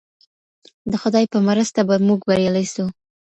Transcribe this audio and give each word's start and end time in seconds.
د 0.91 0.93
خدای 1.01 1.25
په 1.33 1.39
مرسته 1.47 1.79
به 1.89 1.95
موږ 2.07 2.19
بریالي 2.29 2.65
سو. 2.73 2.85